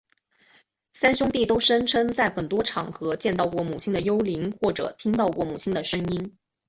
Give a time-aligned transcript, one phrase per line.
[0.93, 6.35] 三兄弟都声称在很多场合见到过母亲的幽灵或者听到过母亲的声音。